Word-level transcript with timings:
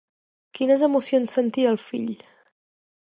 Quines 0.59 0.85
emocions 0.87 1.35
sentia 1.39 1.75
el 1.75 1.79
fill? 1.85 2.09